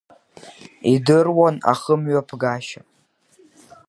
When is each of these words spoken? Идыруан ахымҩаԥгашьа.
Идыруан 0.93 1.55
ахымҩаԥгашьа. 1.71 2.81